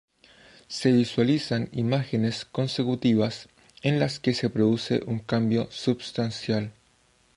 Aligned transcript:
Se 0.67 0.91
visualizan 0.91 1.69
imágenes 1.73 2.43
consecutivas 2.45 3.49
en 3.83 3.99
las 3.99 4.19
que 4.19 4.33
se 4.33 4.49
produce 4.49 5.03
un 5.05 5.19
cambio 5.19 5.67
substancial. 5.69 6.73